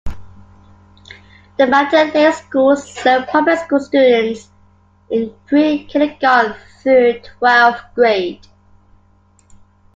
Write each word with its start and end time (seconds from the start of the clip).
The 1.59 1.67
Mountain 1.67 2.09
Lakes 2.15 2.39
Schools 2.41 2.91
serve 2.91 3.27
public 3.27 3.59
school 3.59 3.79
students 3.79 4.49
in 5.11 5.31
pre-kindergarten 5.45 6.55
through 6.81 7.19
twelfth 7.21 7.81
grade. 7.93 8.43